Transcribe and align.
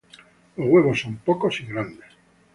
Los 0.57 0.67
huevos 0.67 0.99
son 0.99 1.17
pocos 1.17 1.59
y 1.59 1.67
grandes. 1.67 2.07